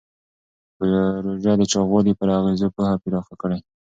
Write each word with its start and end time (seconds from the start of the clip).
پروژه 0.77 1.53
د 1.59 1.63
چاغوالي 1.71 2.13
پر 2.19 2.29
اغېزو 2.39 2.67
پوهه 2.75 2.95
پراخه 3.03 3.33
کړې. 3.41 3.59